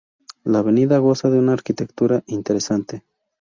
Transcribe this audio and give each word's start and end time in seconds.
La 0.45 0.57
avenida 0.57 0.97
goza 0.97 1.29
de 1.29 1.37
una 1.37 1.53
arquitectura 1.53 2.23
interesante. 2.25 3.03